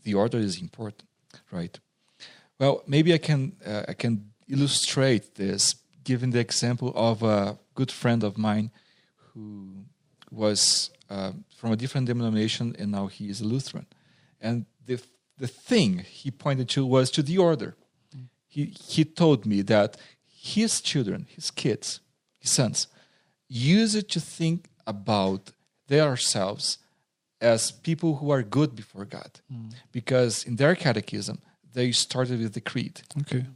[0.03, 1.09] The order is important,
[1.51, 1.79] right?
[2.59, 7.91] Well, maybe I can uh, I can illustrate this given the example of a good
[7.91, 8.71] friend of mine
[9.33, 9.85] who
[10.31, 13.87] was uh, from a different denomination and now he is a Lutheran.
[14.41, 15.01] And the
[15.39, 17.75] the thing he pointed to was to the order.
[18.49, 19.97] He he told me that
[20.55, 22.01] his children, his kids,
[22.39, 22.89] his sons,
[23.49, 25.53] use it to think about
[25.89, 26.79] themselves
[27.41, 29.41] as people who are good before God.
[29.91, 31.39] Because in their catechism,
[31.73, 33.03] they started with the creed.
[33.21, 33.47] Okay.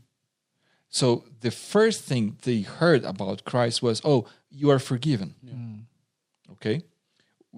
[0.88, 5.34] So the first thing they heard about Christ was, "Oh, you are forgiven."
[6.52, 6.82] Okay,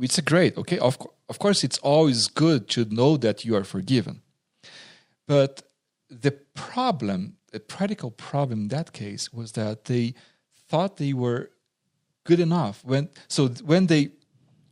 [0.00, 0.56] it's a great.
[0.56, 4.22] Okay, of of course, it's always good to know that you are forgiven.
[5.26, 5.62] But
[6.08, 10.14] the problem, the practical problem in that case, was that they
[10.68, 11.50] thought they were
[12.24, 12.84] good enough.
[12.84, 14.12] When so when they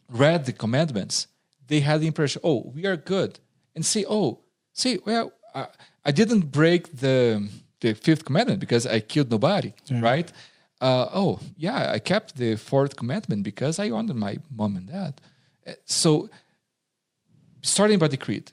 [0.08, 1.26] read the commandments,
[1.66, 3.38] they had the impression, "Oh, we are good,"
[3.74, 4.40] and say, "Oh,
[4.72, 5.66] see, well, I,
[6.04, 7.48] I didn't break the
[7.80, 10.32] the fifth commandment because I killed nobody, right?
[10.80, 15.14] Uh, oh, yeah, I kept the fourth commandment because I honored my mom and dad.
[15.66, 16.28] Uh, So,
[17.62, 18.52] starting by the creed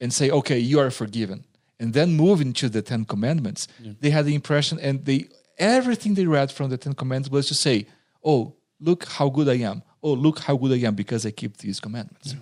[0.00, 1.44] and say, okay, you are forgiven,
[1.78, 3.68] and then move into the Ten Commandments,
[4.00, 5.26] they had the impression, and they
[5.58, 7.86] everything they read from the Ten Commandments was to say,
[8.24, 9.82] oh, look how good I am.
[10.02, 12.34] Oh, look how good I am because I keep these commandments.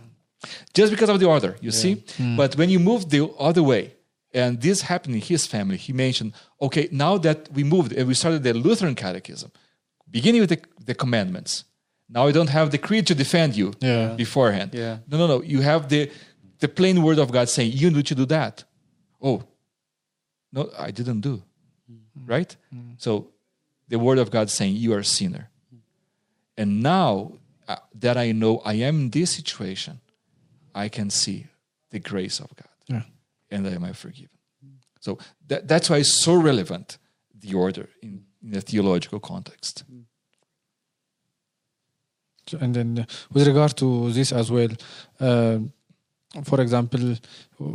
[0.72, 2.02] Just because of the order, you see?
[2.36, 3.92] But when you move the other way,
[4.32, 8.14] and this happened in his family, he mentioned, okay, now that we moved and we
[8.14, 9.50] started the Lutheran catechism,
[10.10, 11.64] beginning with the, the commandments,
[12.08, 14.14] now you don't have the creed to defend you Yeah.
[14.14, 14.70] beforehand.
[14.74, 14.98] Yeah.
[15.08, 15.42] No, no, no.
[15.42, 16.10] You have the,
[16.58, 18.64] the plain word of God saying, you need to do that.
[19.22, 19.44] Oh,
[20.52, 21.42] no, I didn't do.
[22.26, 22.54] Right?
[22.98, 23.30] So
[23.88, 25.50] the word of God saying, you are a sinner.
[26.56, 27.32] And now
[27.66, 30.00] uh, that I know I am in this situation,
[30.74, 31.46] I can see
[31.90, 32.69] the grace of God.
[33.50, 34.38] And I am forgiven.
[35.00, 36.98] So that, that's why it's so relevant,
[37.34, 39.84] the order in, in a theological context.
[42.60, 44.68] And then, uh, with regard to this as well,
[45.20, 45.58] uh,
[46.44, 47.16] for example,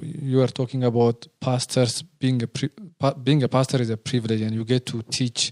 [0.02, 4.64] you are talking about pastors being a being a pastor is a privilege, and you
[4.66, 5.52] get to teach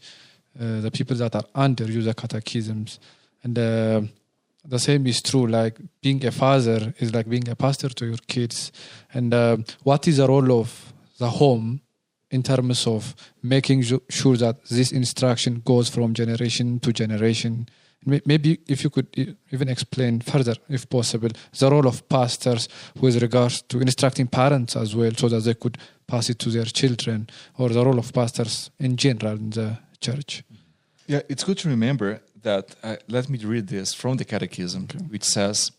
[0.60, 3.00] uh, the people that are under you the catechisms,
[3.44, 4.02] and uh,
[4.66, 5.48] the same is true.
[5.48, 8.72] Like being a father is like being a pastor to your kids,
[9.14, 11.82] and uh, what is the role of the home
[12.32, 17.68] in terms of making sure that this instruction goes from generation to generation
[18.06, 19.08] Maybe if you could
[19.52, 22.68] even explain further, if possible, the role of pastors
[23.00, 26.66] with regards to instructing parents as well, so that they could pass it to their
[26.66, 30.44] children, or the role of pastors in general in the church.
[31.08, 32.76] Yeah, it's good to remember that.
[32.84, 35.72] Uh, let me read this from the Catechism, which says,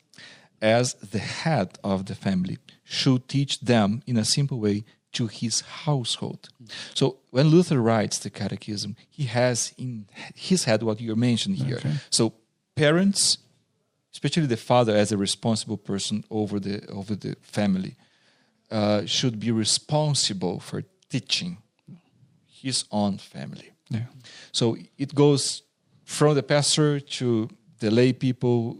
[0.61, 5.61] "As the head of the family should teach them in a simple way to his
[5.87, 6.49] household."
[6.95, 11.77] So when Luther writes the Catechism, he has in his head what you mentioned here.
[11.77, 11.95] Okay.
[12.11, 12.33] So
[12.75, 13.39] parents,
[14.13, 17.95] especially the father as a responsible person over the over the family,
[18.71, 21.59] uh, should be responsible for teaching
[22.47, 23.71] his own family.
[23.91, 24.07] Yeah.
[24.53, 25.63] So it goes
[26.05, 28.79] from the pastor to the lay people.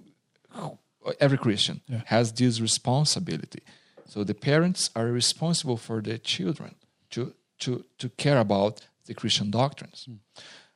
[1.21, 2.01] Every Christian Yeah.
[2.07, 3.61] has this responsibility.
[4.09, 6.75] So the parents are responsible for their children
[7.11, 10.09] to to to care about the Christian doctrines,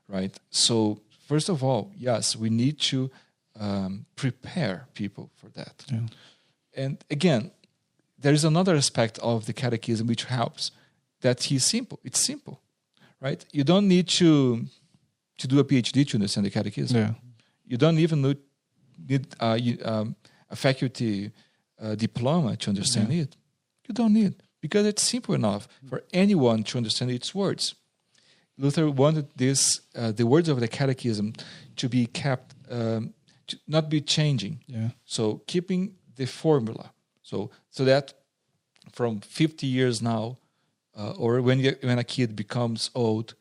[0.07, 0.39] right?
[0.51, 3.11] So first of all, yes, we need to
[3.61, 5.85] um, prepare people for that.
[5.91, 6.07] Yeah.
[6.85, 7.51] And again,
[8.21, 10.73] there is another aspect of the catechism which helps.
[11.21, 11.99] That he's simple.
[12.05, 12.61] It's simple,
[13.21, 13.45] right?
[13.53, 14.67] You don't need to
[15.39, 16.97] to do a PhD to understand the catechism.
[16.97, 17.15] Yeah.
[17.67, 18.23] You don't even
[19.09, 20.17] need, uh, you, um,
[20.51, 21.31] a faculty
[21.81, 23.37] uh, diploma to understand it.
[23.87, 27.75] You don't need because it's simple enough for anyone to understand its words.
[28.59, 31.33] Luther wanted this uh, the words of the catechism
[31.77, 33.15] to be kept um,
[33.47, 34.61] to not be changing.
[34.67, 34.89] Yeah.
[35.05, 38.15] So keeping the formula, so so that
[38.93, 40.39] from 50 years now,
[40.97, 43.35] uh, or when you, when a kid becomes old,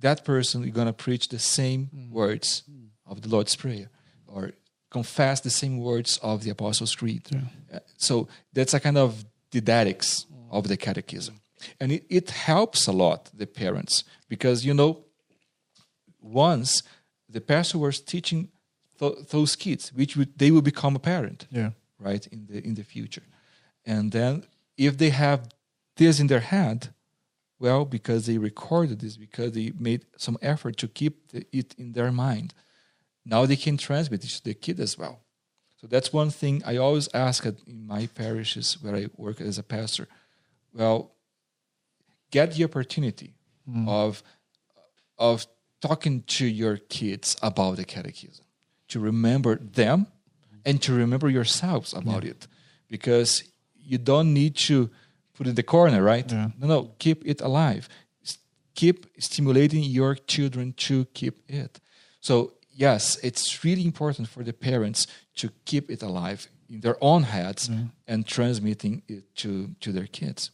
[0.00, 2.62] that person is gonna preach the same words
[3.06, 3.90] of the Lord's Prayer,
[4.26, 4.52] or
[4.90, 7.26] confess the same words of the Apostles' Creed.
[7.72, 11.40] Uh, so that's a kind of didactics of the catechism,
[11.80, 15.04] and it, it helps a lot the parents because you know
[16.20, 16.82] once
[17.28, 18.48] the pastor was teaching
[18.98, 21.70] th- those kids, which would, they will become a parent, Yeah.
[21.98, 23.22] right in the in the future,
[23.84, 24.44] and then
[24.76, 25.48] if they have
[25.96, 26.88] this in their head,
[27.58, 31.92] well, because they recorded this, because they made some effort to keep the, it in
[31.92, 32.54] their mind,
[33.24, 35.20] now they can transmit it to the kid as well.
[35.80, 39.62] So that's one thing I always ask in my parishes where I work as a
[39.62, 40.08] pastor.
[40.72, 41.12] Well,
[42.30, 43.34] get the opportunity
[43.68, 43.88] mm-hmm.
[43.88, 44.22] of
[45.18, 45.46] of
[45.80, 48.44] talking to your kids about the catechism,
[48.88, 50.06] to remember them
[50.64, 52.46] and to remember yourselves about it,
[52.88, 53.44] because
[53.74, 54.90] you don't need to
[55.38, 56.30] put in the corner, right?
[56.30, 56.50] Yeah.
[56.60, 57.88] No, no, keep it alive.
[58.22, 58.38] S-
[58.74, 61.80] Keep stimulating your children to keep it.
[62.20, 62.34] So
[62.86, 67.70] yes, it's really important for the parents to keep it alive in their own heads
[68.06, 70.50] and transmitting it to to their kids.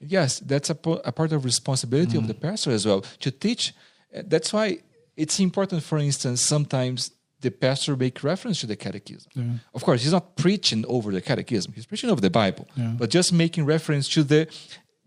[0.00, 2.40] Yes, that's a, po- a part of responsibility of the mm.
[2.40, 3.72] pastor as well to teach.
[4.12, 4.78] That's why
[5.16, 5.82] it's important.
[5.82, 7.10] For instance, sometimes
[7.44, 9.60] the pastor make reference to the catechism.
[9.74, 12.66] Of course, he's not preaching over the catechism; he's preaching over the Bible,
[12.98, 14.48] but just making reference to the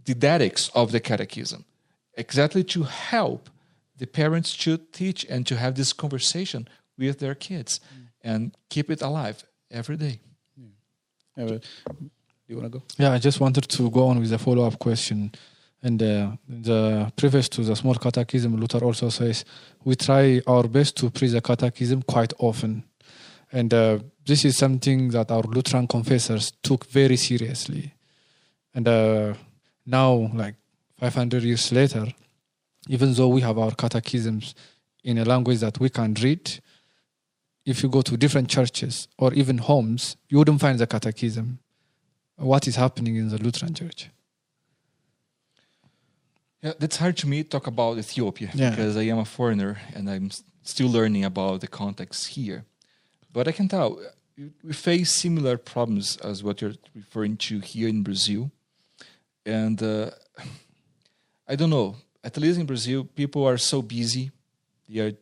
[0.03, 1.65] didactics of the catechism,
[2.13, 3.49] exactly to help
[3.97, 8.07] the parents to teach and to have this conversation with their kids mm.
[8.21, 10.19] and keep it alive every day.
[11.35, 11.63] Yeah, but-
[12.47, 12.83] do you want to go?
[12.97, 15.33] Yeah, I just wanted to go on with a follow up question.
[15.87, 19.45] And uh, the preface to the small catechism, Luther also says,
[19.85, 22.83] We try our best to preach the catechism quite often.
[23.53, 27.93] And uh, this is something that our Lutheran confessors took very seriously.
[28.75, 29.35] And uh,
[29.85, 30.55] now, like
[30.99, 32.07] 500 years later,
[32.89, 34.55] even though we have our catechisms
[35.05, 36.59] in a language that we can read,
[37.65, 41.59] if you go to different churches or even homes, you wouldn't find the catechism
[42.35, 44.09] what is happening in the Lutheran Church.
[46.61, 48.71] Yeah, that's hard to me to talk about Ethiopia Yeah.
[48.71, 50.31] because I am a foreigner and I'm
[50.63, 52.65] still learning about the context here.
[53.31, 53.99] But I can tell
[54.37, 58.51] we- we face similar problems as what you're referring to here in Brazil.
[59.45, 60.11] And uh,
[61.47, 64.31] I don't know, at least in Brazil, people are so busy.
[64.89, 65.13] They are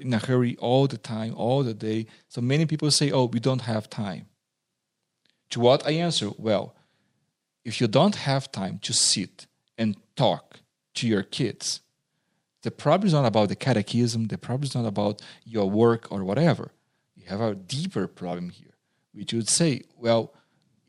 [0.00, 2.06] in a hurry all the time, all the day.
[2.28, 4.26] So many people say, oh, we don't have time.
[5.50, 6.74] To what I answer, well,
[7.64, 9.46] if you don't have time to sit
[9.76, 10.59] and talk
[10.94, 11.80] to your kids,
[12.62, 16.24] the problem is not about the catechism, the problem is not about your work or
[16.24, 16.72] whatever.
[17.16, 18.74] You have a deeper problem here,
[19.12, 20.32] which would say, well,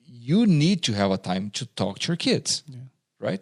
[0.05, 2.63] you need to have a time to talk to your kids,
[3.19, 3.41] right?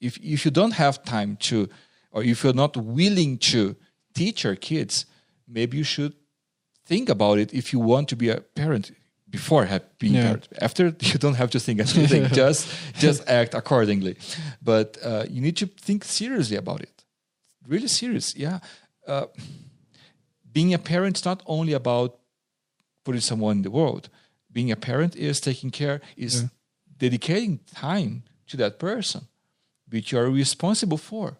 [0.00, 1.68] If, if you don't have time to,
[2.10, 3.76] or if you're not willing to
[4.14, 5.06] teach your kids,
[5.46, 6.14] maybe you should
[6.84, 8.90] think about it if you want to be a parent
[9.32, 9.66] before
[9.98, 10.22] being Yeah.
[10.26, 10.48] parent.
[10.60, 12.68] After you don't have to think anything, just
[13.04, 14.14] just act accordingly.
[14.62, 17.04] But uh, you need to think seriously about it,
[17.66, 18.34] really serious.
[18.36, 18.58] Yeah,
[19.08, 19.26] uh,
[20.52, 22.18] being a parent is not only about
[23.04, 24.08] putting someone in the world.
[24.52, 26.48] Being a parent is taking care, is Yeah.
[26.98, 29.20] dedicating time to that person,
[29.90, 31.38] which you are responsible for.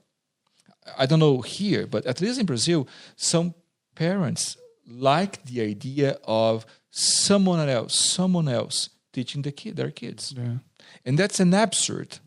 [0.98, 3.54] I don't know here, but at least in Brazil, some
[3.94, 10.32] parents like the idea of someone else, someone else teaching the kid, their kids.
[10.36, 10.58] Yeah.
[11.04, 12.18] And that's an absurd.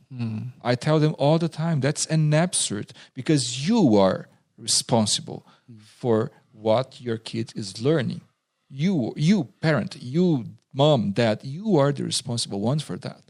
[0.63, 5.45] I tell them all the time that's an absurd because you are responsible
[5.79, 8.21] for what your kid is learning.
[8.69, 13.21] You, you parent, you mom, dad, you are the responsible ones for that.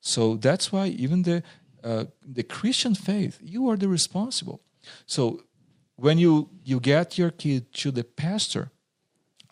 [0.00, 1.42] So that's why even the
[1.82, 4.60] uh, the Christian faith, you are the responsible.
[5.06, 5.42] So
[5.96, 8.70] when you you get your kid to the pastor,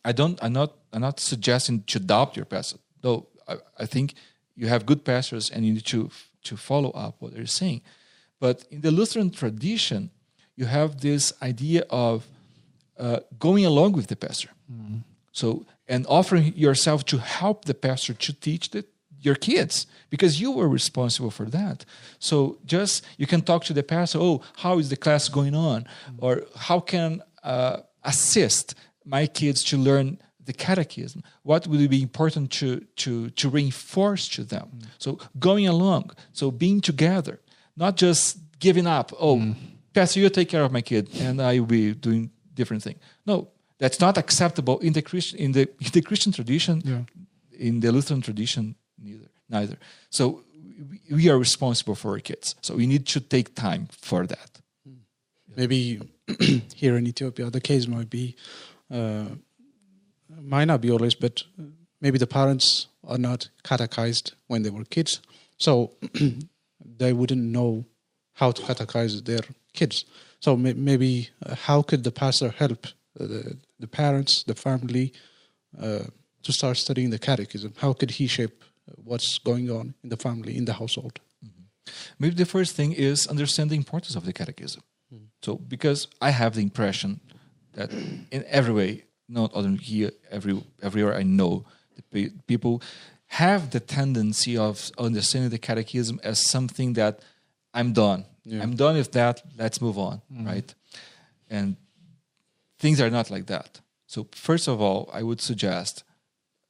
[0.04, 0.38] I don't.
[0.42, 0.72] I'm not.
[0.92, 2.78] I'm not suggesting to adopt your pastor.
[3.00, 4.14] Though I, I think
[4.54, 6.10] you have good pastors and you need to
[6.44, 7.82] to follow up what they're saying.
[8.40, 10.10] But in the Lutheran tradition,
[10.56, 12.26] you have this idea of
[12.98, 14.50] uh, going along with the pastor.
[15.32, 18.84] So and offering yourself to help the pastor to teach the,
[19.20, 21.84] your kids because you were responsible for that.
[22.18, 24.18] So just you can talk to the pastor.
[24.20, 25.86] Oh, how is the class going on?
[26.18, 28.74] Or how can uh, assist
[29.04, 31.22] my kids to learn the catechism?
[31.42, 34.68] What would be important to to to reinforce to them?
[34.76, 34.86] Mm.
[34.98, 36.10] So going along.
[36.32, 37.40] So being together,
[37.76, 39.12] not just giving up.
[39.18, 39.54] Oh, mm.
[39.92, 42.96] pastor, you take care of my kid, and I will be doing different thing.
[43.24, 46.82] No, that's not acceptable in the Christian in the in the Christian tradition.
[46.84, 47.02] Yeah.
[47.58, 49.76] In the Lutheran tradition, neither neither.
[50.10, 50.42] So
[50.90, 52.54] we- we are responsible for our kids.
[52.60, 54.50] So we need to take time for that.
[54.84, 55.02] Hmm.
[55.56, 56.00] maybe
[56.74, 58.36] here in Ethiopia, the case might be,
[58.90, 59.26] uh,
[60.44, 61.42] might not be always, but
[62.00, 65.20] maybe the parents are not catechized when they were kids,
[65.58, 65.92] so
[66.98, 67.84] they wouldn't know
[68.34, 69.40] how to catechize their
[69.72, 70.04] kids.
[70.40, 72.86] So may- maybe uh, how could the pastor help
[73.18, 75.12] uh, the, the parents, the family,
[75.80, 76.04] uh,
[76.42, 77.74] to start studying the catechism?
[77.76, 81.20] How could he shape uh, what's going on in the family, in the household?
[82.18, 84.82] Maybe the first thing is understand the importance of the catechism.
[85.42, 87.20] So, because I have the impression
[87.74, 87.92] that
[88.30, 91.64] in every way, not only here, every everywhere I know,
[91.96, 92.82] the pe- people
[93.26, 97.20] have the tendency of understanding the catechism as something that
[97.72, 98.26] I'm done.
[98.50, 99.42] I'm done with that.
[99.56, 100.46] Let's move on, mm-hmm.
[100.46, 100.74] right?
[101.48, 101.76] And
[102.78, 103.80] things are not like that.
[104.06, 106.04] So, first of all, I would suggest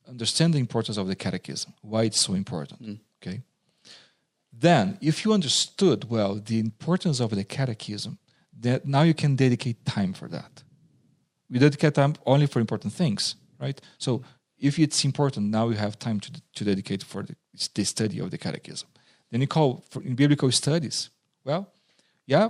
[0.07, 2.83] understand the importance of the catechism, why it's so important.
[2.83, 2.99] Mm.
[3.21, 3.41] Okay.
[4.53, 8.19] Then, if you understood well the importance of the catechism,
[8.61, 10.63] that now you can dedicate time for that.
[11.53, 13.79] We dedicate time only for important things, right?
[13.99, 14.23] So,
[14.59, 17.37] if it's important, now you have time to, to dedicate for the,
[17.75, 18.89] the study of the catechism.
[19.31, 21.11] Then you call for in biblical studies.
[21.45, 21.69] Well,
[22.27, 22.49] yeah,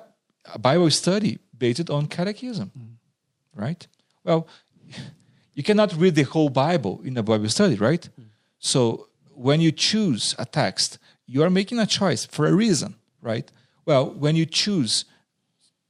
[0.55, 2.95] a Bible study based on catechism, mm.
[3.57, 3.85] right?
[4.23, 4.47] Well,
[5.55, 8.09] you cannot read the whole Bible in a Bible study, right?
[8.21, 8.27] Mm.
[8.59, 13.51] So when you choose a text, you are making a choice for a reason, right?
[13.85, 15.07] Well, when you choose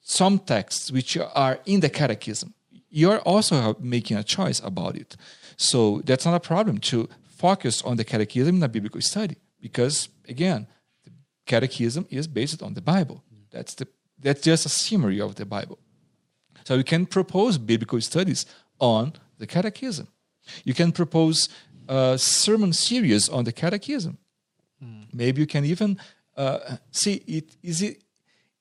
[0.00, 2.54] some texts which are in the catechism,
[2.92, 5.16] you're also making a choice about it.
[5.56, 10.08] So that's not a problem to focus on the catechism in a biblical study because,
[10.28, 10.66] again,
[11.04, 11.10] the
[11.46, 13.24] catechism is based on the Bible.
[13.50, 13.88] That's the
[14.18, 15.78] that's just a summary of the Bible.
[16.64, 18.46] So you can propose biblical studies
[18.78, 20.06] on the catechism.
[20.64, 21.48] You can propose
[21.88, 24.18] a sermon series on the catechism.
[25.12, 25.98] Maybe you can even
[26.36, 27.56] uh, see it.
[27.62, 28.02] Is it?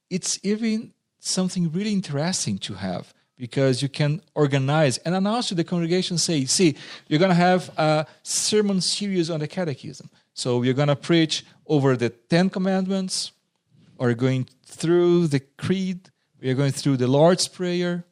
[0.09, 5.63] It's even something really interesting to have because you can organize and announce to the
[5.63, 6.15] congregation.
[6.19, 6.75] Say, see,
[7.07, 10.11] you're going to have a sermon series on the catechism.
[10.35, 13.31] So we're going to preach over the Ten Commandments,
[13.97, 16.11] or going through the creed.
[16.39, 18.05] We are going through the Lord's Prayer,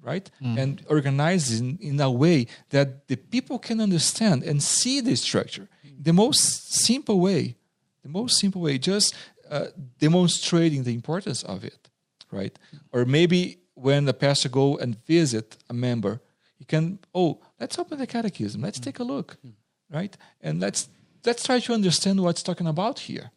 [0.00, 0.30] right?
[0.40, 5.68] And organize in, in a way that the people can understand and see the structure.
[6.00, 7.56] The most simple way,
[8.04, 9.12] the most simple way, just
[9.50, 9.66] uh,
[9.98, 11.88] demonstrating the importance of it,
[12.30, 12.56] right?
[12.92, 16.20] Or maybe when the pastor go and visit a member,
[16.58, 19.50] he can, oh, let's open the catechism, let's take a look, hmm.
[19.90, 20.16] right?
[20.40, 20.88] And let's
[21.24, 23.30] let's try to understand what's talking about here.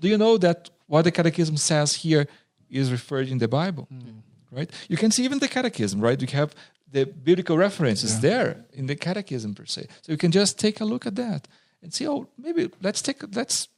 [0.00, 2.26] Do you know that what the catechism says here
[2.70, 3.86] is referred in the Bible?
[3.90, 4.20] Hmm.
[4.50, 4.70] Right?
[4.88, 6.20] You can see even the catechism, right?
[6.20, 6.54] You have
[6.90, 9.88] the biblical references there in the catechism per se.
[10.02, 11.46] So you can just take a look at that
[11.82, 13.68] and see, oh, maybe let's take let's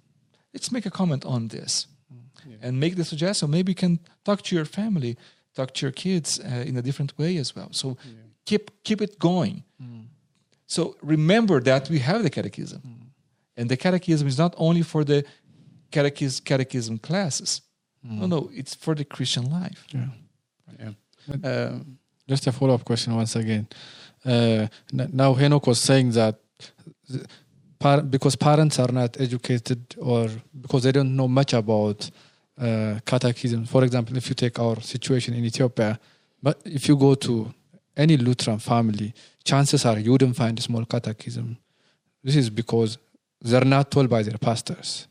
[0.54, 2.52] let's make a comment on this hmm.
[2.62, 3.50] and make the suggestion.
[3.50, 5.16] Maybe you can talk to your family,
[5.54, 7.68] talk to your kids uh, in a different way as well.
[7.72, 7.96] So
[8.46, 9.64] keep keep it going.
[10.66, 12.80] So remember that we have the catechism.
[13.56, 15.24] And the catechism is not only for the
[15.90, 17.62] catechism, catechism classes.
[18.02, 19.84] No, no, it's for the Christian life.
[19.92, 20.08] Yeah.
[20.78, 20.92] Yeah.
[21.50, 21.78] Uh,
[22.28, 23.66] just a follow up question once again.
[24.24, 26.38] Uh, now, Henok was saying that
[27.08, 27.26] the
[27.78, 30.28] par- because parents are not educated or
[30.60, 32.10] because they don't know much about uh,
[32.60, 33.64] Uh, catechism.
[33.64, 35.98] For example, if you take our situation in Ethiopia,
[36.42, 37.54] but if you go to
[37.96, 41.56] any Lutheran family, chances are you wouldn't find a small catechism.
[42.22, 42.98] This is because
[43.40, 45.08] they're not told by their pastors.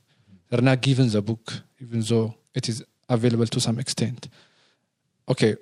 [0.47, 4.29] They're not given the book, even though it is available to some extent.
[5.27, 5.55] Okay,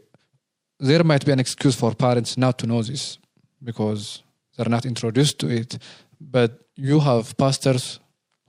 [0.82, 3.18] there might be an excuse for parents not to know this
[3.64, 4.24] because
[4.58, 5.78] they're not introduced to it.
[6.20, 8.02] But you have pastors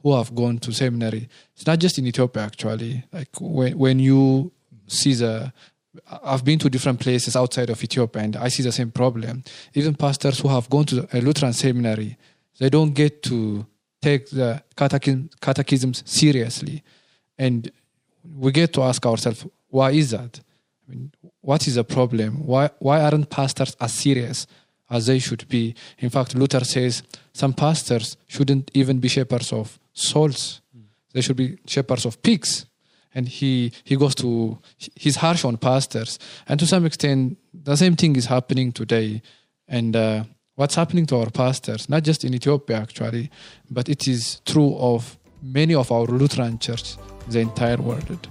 [0.02, 1.28] who have gone to seminary.
[1.54, 3.04] It's not just in Ethiopia, actually.
[3.12, 4.52] Like when, when you
[4.86, 5.52] see the,
[6.22, 9.44] I've been to different places outside of Ethiopia and I see the same problem.
[9.74, 12.16] Even pastors who have gone to a Lutheran seminary,
[12.58, 13.66] they don't get to
[14.00, 16.82] take the catechism, catechisms seriously.
[17.36, 17.70] And
[18.36, 20.40] we get to ask ourselves, why is that?
[20.86, 22.46] I mean, what is the problem?
[22.46, 24.46] Why, why aren't pastors as serious
[24.90, 25.74] as they should be?
[25.98, 30.60] In fact, Luther says some pastors shouldn't even be shepherds of souls.
[31.12, 32.66] They should be shepherds of pigs.
[33.14, 36.18] And he, he goes to, he's harsh on pastors.
[36.46, 39.22] And to some extent, the same thing is happening today.
[39.66, 40.24] And uh,
[40.54, 43.30] what's happening to our pastors, not just in Ethiopia actually,
[43.70, 48.28] but it is true of many of our Lutheran churches, the entire world.